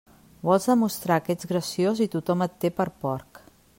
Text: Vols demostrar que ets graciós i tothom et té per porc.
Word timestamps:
Vols 0.47 0.63
demostrar 0.69 1.17
que 1.27 1.35
ets 1.37 1.49
graciós 1.51 2.01
i 2.07 2.11
tothom 2.17 2.45
et 2.47 2.57
té 2.65 2.73
per 2.81 2.87
porc. 3.05 3.45